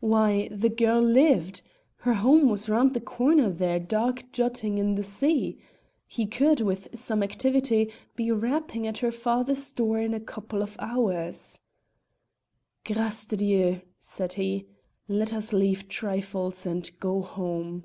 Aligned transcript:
Why, 0.00 0.48
the 0.50 0.70
girl 0.70 1.02
lived! 1.02 1.60
her 1.96 2.14
home 2.14 2.48
was 2.48 2.70
round 2.70 2.94
the 2.94 3.02
corner 3.02 3.50
there 3.50 3.78
dark 3.78 4.24
jutting 4.32 4.78
in 4.78 4.94
the 4.94 5.02
sea! 5.02 5.58
He 6.08 6.24
could, 6.24 6.62
with 6.62 6.88
some 6.98 7.22
activity, 7.22 7.92
be 8.16 8.30
rapping 8.30 8.86
at 8.86 8.96
her 9.04 9.12
father's 9.12 9.70
door 9.72 9.98
in 9.98 10.14
a 10.14 10.20
couple 10.20 10.62
of 10.62 10.76
hours! 10.78 11.60
"Grace 12.86 13.26
de 13.26 13.36
Dieu!" 13.36 13.82
said 14.00 14.32
he, 14.32 14.64
"let 15.06 15.34
us 15.34 15.52
leave 15.52 15.86
trifles 15.86 16.64
and 16.64 16.90
go 16.98 17.20
home." 17.20 17.84